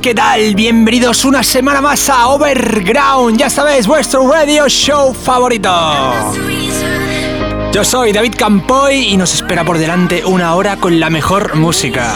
¿qué 0.00 0.14
tal? 0.14 0.54
Bienvenidos 0.54 1.26
una 1.26 1.42
semana 1.42 1.82
más 1.82 2.08
a 2.08 2.28
Overground, 2.28 3.36
ya 3.38 3.50
sabéis, 3.50 3.86
vuestro 3.86 4.26
radio 4.26 4.66
show 4.66 5.12
favorito. 5.12 5.70
Yo 7.70 7.84
soy 7.84 8.12
David 8.12 8.34
Campoy 8.34 9.08
y 9.08 9.16
nos 9.18 9.34
espera 9.34 9.62
por 9.62 9.76
delante 9.76 10.24
una 10.24 10.54
hora 10.54 10.78
con 10.78 10.98
la 10.98 11.10
mejor 11.10 11.56
música. 11.56 12.14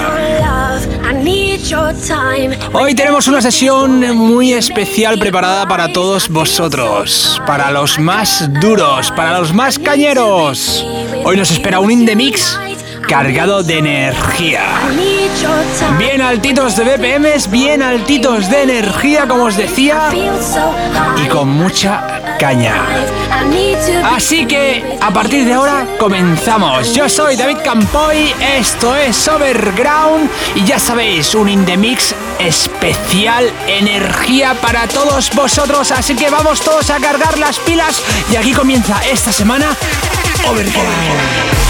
Hoy 2.72 2.94
tenemos 2.94 3.28
una 3.28 3.42
sesión 3.42 4.16
muy 4.16 4.54
especial 4.54 5.18
preparada 5.18 5.68
para 5.68 5.92
todos 5.92 6.30
vosotros, 6.30 7.38
para 7.46 7.70
los 7.70 7.98
más 7.98 8.48
duros, 8.62 9.12
para 9.12 9.38
los 9.38 9.52
más 9.52 9.78
cañeros. 9.78 10.86
Hoy 11.22 11.36
nos 11.36 11.50
espera 11.50 11.80
un 11.80 11.90
Indemix 11.90 12.58
cargado 13.08 13.62
de 13.62 13.78
energía. 13.78 14.62
Bien 15.98 16.20
altitos 16.20 16.76
de 16.76 16.84
BPMs, 16.84 17.50
bien 17.50 17.82
altitos 17.82 18.50
de 18.50 18.62
energía, 18.62 19.26
como 19.26 19.44
os 19.44 19.56
decía, 19.56 20.10
y 21.16 21.26
con 21.28 21.48
mucha 21.48 22.36
caña. 22.38 22.74
Así 24.14 24.44
que 24.44 24.98
a 25.00 25.10
partir 25.10 25.46
de 25.46 25.54
ahora 25.54 25.86
comenzamos. 25.98 26.92
Yo 26.92 27.08
soy 27.08 27.36
David 27.36 27.58
Campoy, 27.64 28.34
esto 28.56 28.94
es 28.94 29.26
Overground 29.26 30.28
y 30.54 30.64
ya 30.64 30.78
sabéis, 30.78 31.34
un 31.34 31.48
Indemix 31.48 32.14
especial 32.38 33.50
energía 33.66 34.54
para 34.60 34.86
todos 34.86 35.30
vosotros. 35.34 35.90
Así 35.92 36.14
que 36.14 36.28
vamos 36.28 36.60
todos 36.60 36.90
a 36.90 37.00
cargar 37.00 37.38
las 37.38 37.58
pilas 37.58 38.02
y 38.30 38.36
aquí 38.36 38.52
comienza 38.52 39.00
esta 39.10 39.32
semana 39.32 39.74
Overground. 40.46 41.67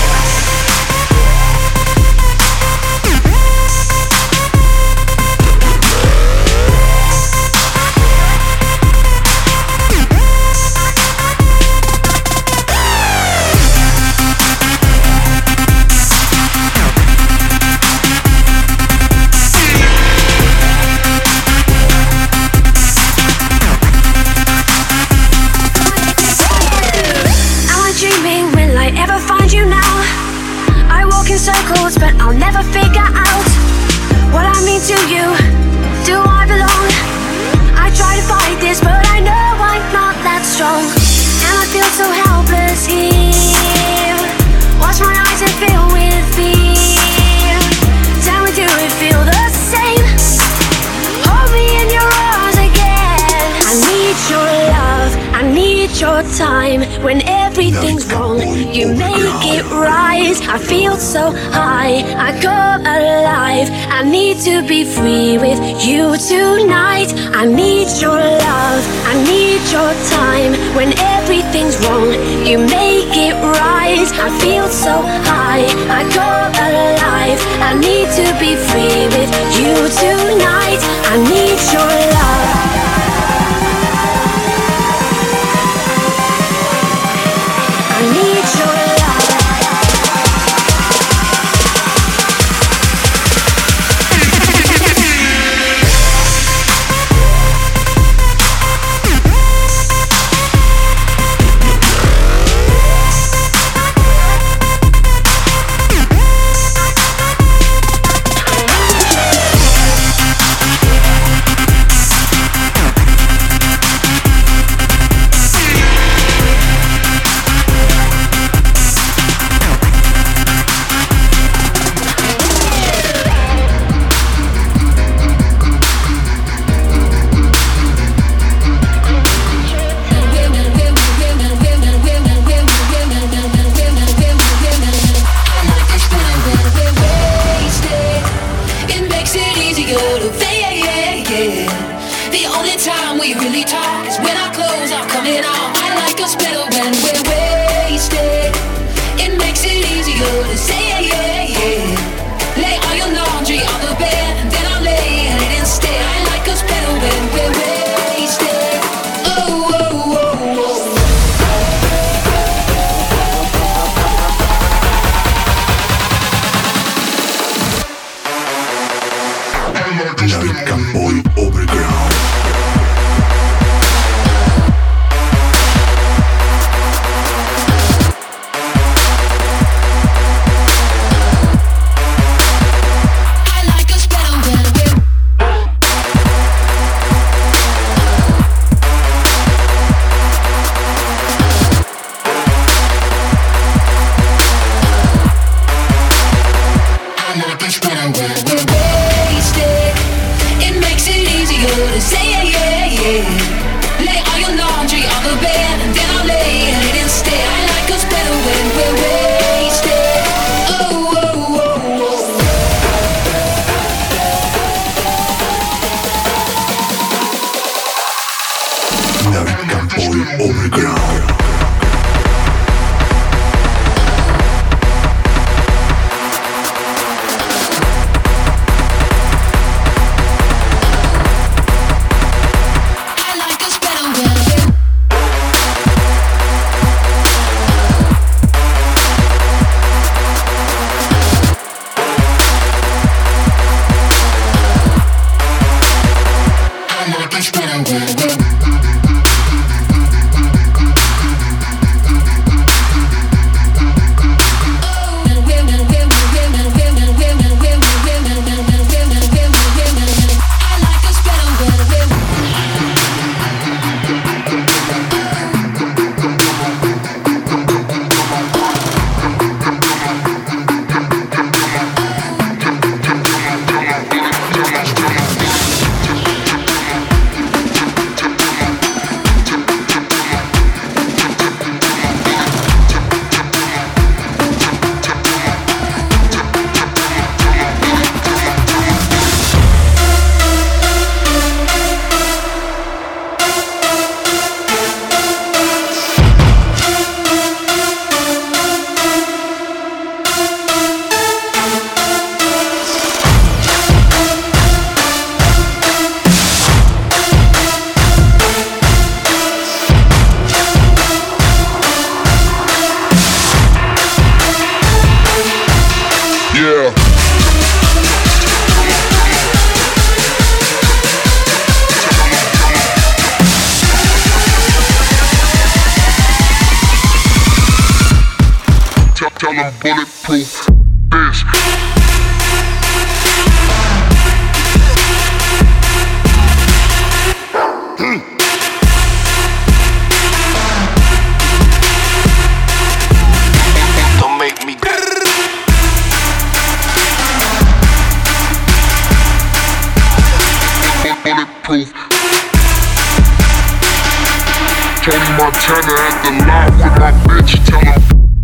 Tony 355.09 355.39
Montana 355.39 355.95
at 356.05 356.23
the 356.23 356.31
lot 356.47 356.71
with 356.73 357.01
my 357.01 357.13
bitch, 357.25 357.65
tell 357.65 357.81
him 357.81 358.03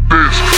this. 0.08 0.53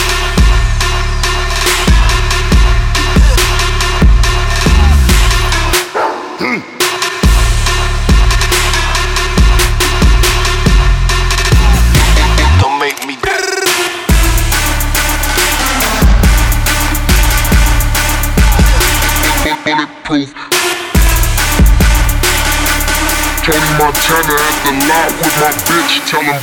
counter 24.06 24.38
at 24.38 24.56
the 24.62 24.72
lot 24.86 25.10
with 25.18 25.34
my 25.42 25.50
bitch, 25.66 25.98
tell 26.06 26.22
him. 26.22 26.40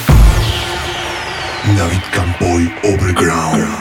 Navid 1.75 2.03
Campoy 2.11 2.67
Overground. 2.83 3.73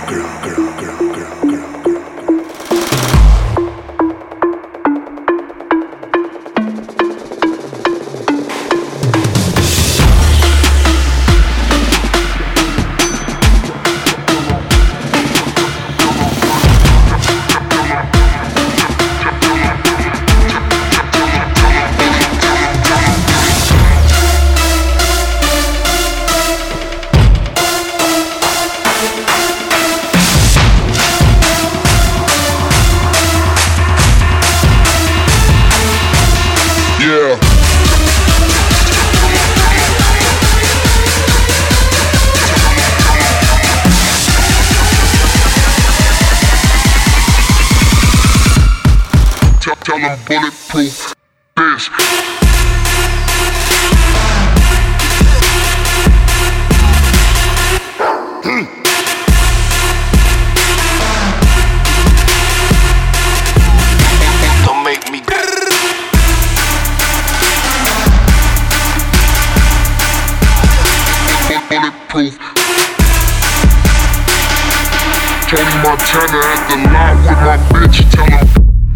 the 76.68 76.76
line 76.92 77.16
with 77.18 77.40
my 77.42 77.56
bitch, 77.70 77.98
tell 78.10 78.30
her 78.30 78.44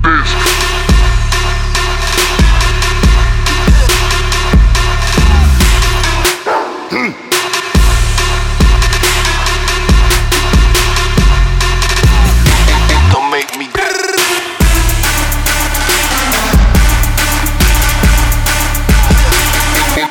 hmm. 0.03 0.23
this. 0.23 0.57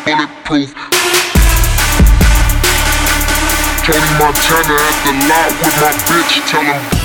bulletproof. 0.05 0.69
Tony 3.83 4.11
Montana 4.19 4.75
at 4.77 4.97
the 5.03 5.13
lot 5.29 5.51
with 5.61 5.75
my 5.81 5.91
bitch, 6.05 6.33
tell 6.47 6.61
him. 6.61 7.04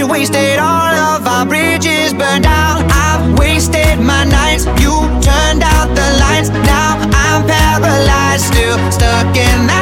you 0.00 0.08
wasted 0.08 0.58
all 0.58 0.94
of 1.12 1.26
our 1.26 1.44
bridges 1.44 2.14
burned 2.14 2.44
down. 2.44 2.88
I've 2.90 3.38
wasted 3.38 4.00
my 4.00 4.24
nights. 4.24 4.64
You 4.80 4.96
turned 5.20 5.62
out 5.62 5.88
the 5.94 6.08
lights. 6.18 6.48
Now 6.48 6.96
I'm 7.12 7.46
paralyzed, 7.46 8.44
still 8.46 8.78
stuck 8.90 9.36
in 9.36 9.66
that. 9.66 9.79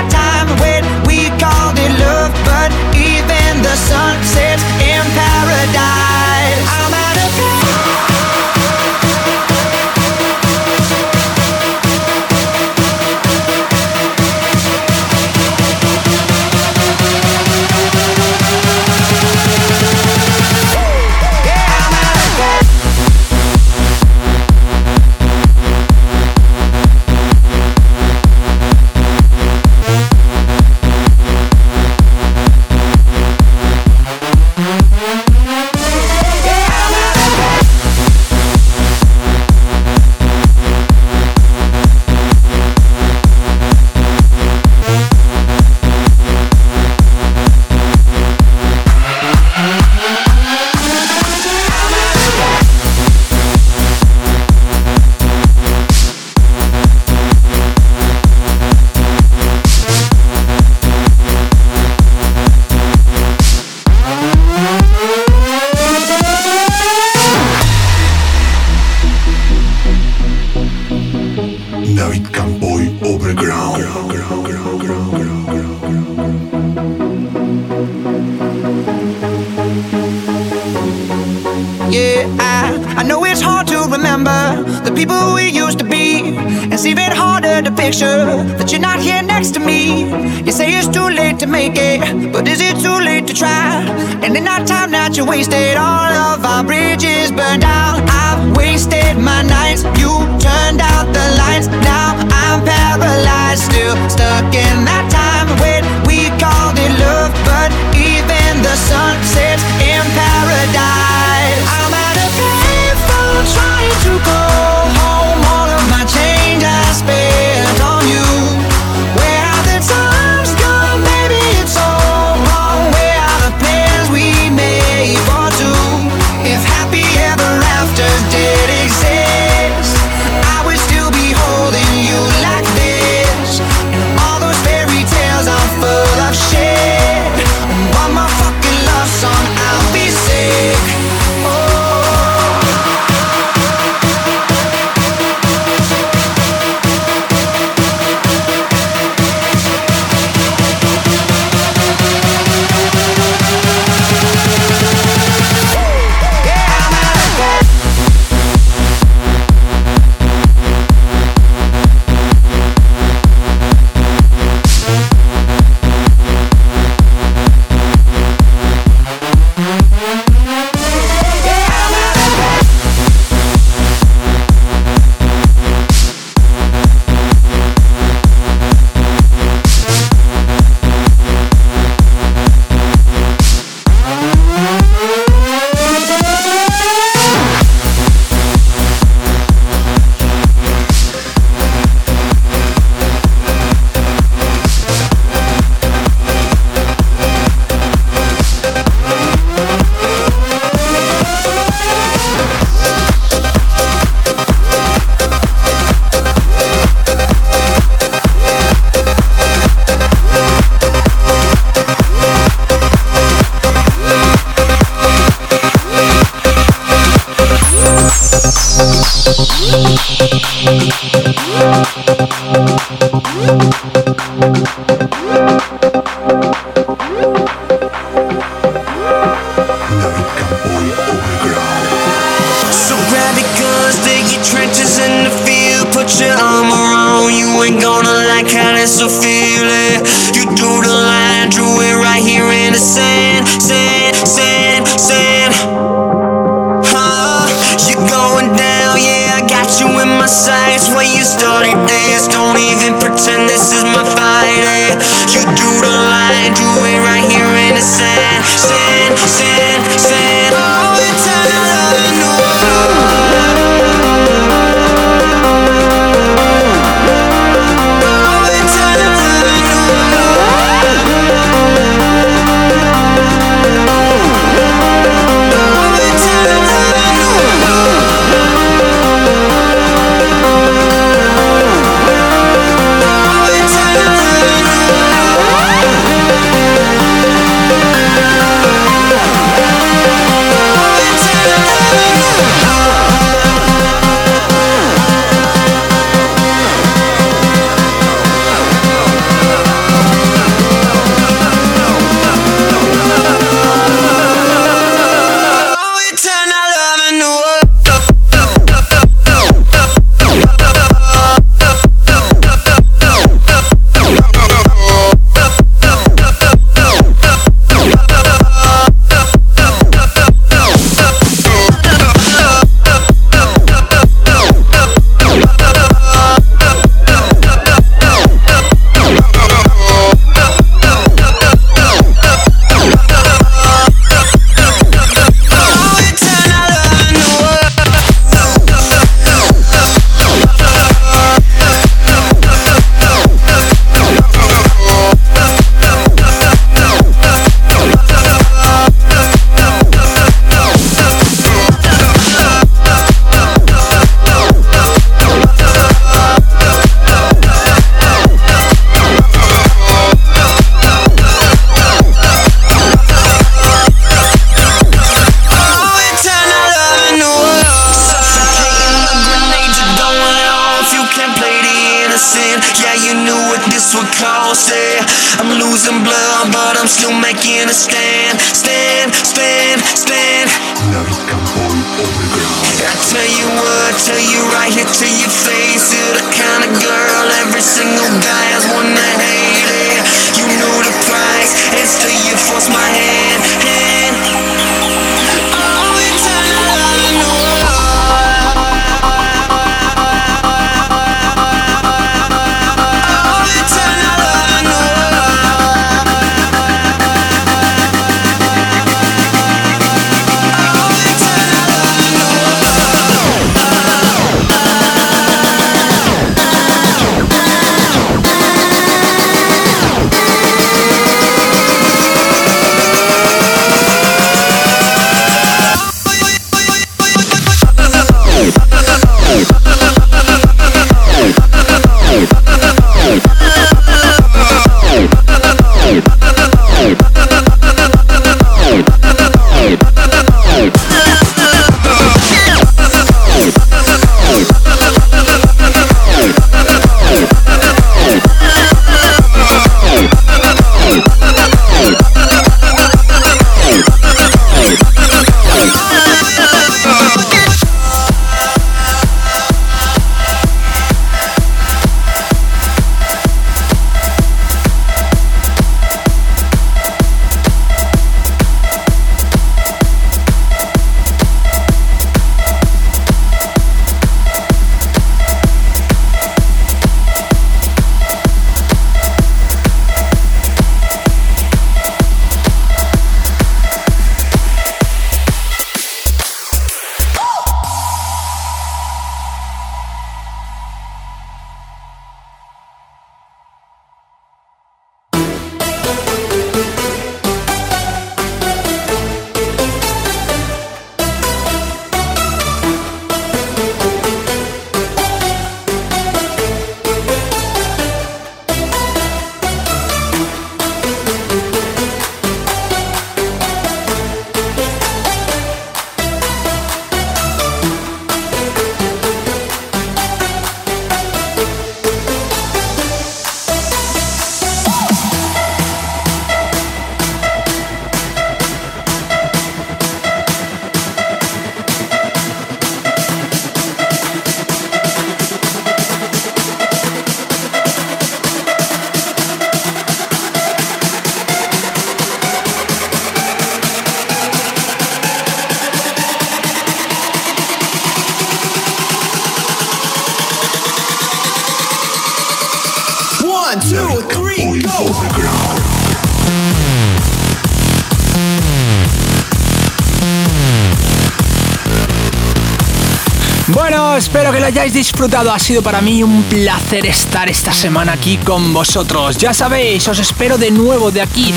Hayáis 564.49 564.73
disfrutado. 564.73 565.31
Ha 565.31 565.39
sido 565.39 565.63
para 565.63 565.83
mí 565.83 566.03
un 566.03 566.23
placer 566.23 566.87
estar 566.87 567.29
esta 567.29 567.53
semana 567.53 567.93
aquí 567.93 568.17
con 568.17 568.55
vosotros. 568.55 569.19
Ya 569.19 569.35
sabéis, 569.35 569.87
os 569.89 569.99
espero 569.99 570.39
de 570.39 570.51
nuevo 570.51 570.91
de 570.91 571.03
aquí 571.03 571.35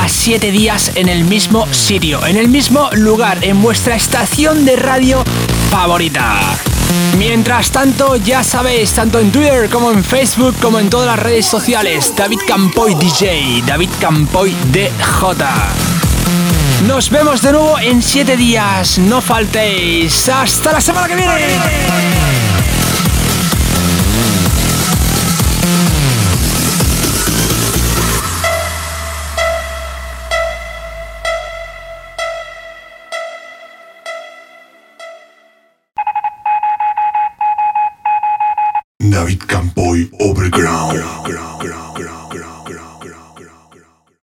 a 0.00 0.08
siete 0.08 0.52
días 0.52 0.92
en 0.94 1.08
el 1.08 1.24
mismo 1.24 1.66
sitio, 1.72 2.24
en 2.24 2.36
el 2.36 2.48
mismo 2.48 2.88
lugar, 2.92 3.38
en 3.42 3.60
vuestra 3.60 3.96
estación 3.96 4.64
de 4.64 4.76
radio 4.76 5.24
favorita. 5.70 6.38
Mientras 7.18 7.72
tanto, 7.72 8.14
ya 8.14 8.44
sabéis, 8.44 8.92
tanto 8.92 9.18
en 9.18 9.32
Twitter 9.32 9.68
como 9.68 9.90
en 9.90 10.04
Facebook, 10.04 10.54
como 10.60 10.78
en 10.78 10.88
todas 10.88 11.08
las 11.08 11.18
redes 11.18 11.46
sociales, 11.46 12.14
David 12.16 12.40
Campoy 12.46 12.94
DJ, 12.94 13.64
David 13.66 13.90
Campoy 14.00 14.54
DJ. 14.70 14.92
Nos 16.86 17.10
vemos 17.10 17.42
de 17.42 17.52
nuevo 17.52 17.78
en 17.78 18.02
7 18.02 18.36
días. 18.36 18.98
No 18.98 19.20
faltéis. 19.20 20.28
Hasta 20.28 20.72
la 20.72 20.80
semana 20.80 21.08
que 21.08 21.16
viene. 21.16 22.11